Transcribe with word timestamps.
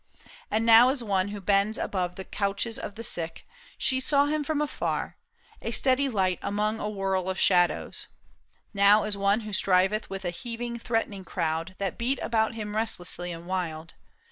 And 0.49 0.65
now 0.65 0.89
as 0.89 1.03
one 1.03 1.27
Who 1.27 1.39
bends 1.39 1.77
above 1.77 2.15
the 2.15 2.23
couches 2.25 2.79
of 2.79 2.95
the 2.95 3.03
sick, 3.03 3.45
She 3.77 3.99
saw 3.99 4.25
him 4.25 4.43
from 4.43 4.59
afar, 4.59 5.15
a 5.61 5.69
steady 5.69 6.09
light 6.09 6.39
Among 6.41 6.79
a 6.79 6.89
whirl 6.89 7.29
of 7.29 7.39
shadows; 7.39 8.07
now 8.73 9.03
as 9.03 9.15
one 9.15 9.41
Who 9.41 9.53
striveth 9.53 10.09
with 10.09 10.25
a 10.25 10.31
heaving, 10.31 10.79
threatening 10.79 11.23
crowd 11.23 11.75
That 11.77 11.99
beat 11.99 12.17
about 12.23 12.55
him 12.55 12.75
restlessly 12.75 13.31
and 13.31 13.45
wild. 13.45 13.93